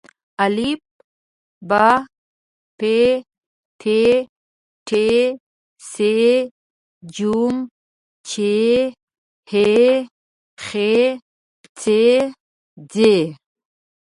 ا 0.45 0.45
ب 1.69 1.71
پ 2.79 2.81
ت 3.81 3.83
ټ 4.87 4.89
ث 5.91 5.93
ج 7.15 7.17
چ 8.29 8.31
ح 9.49 9.51
خ 10.63 10.67
څ 11.81 11.83
ځ 12.93 12.95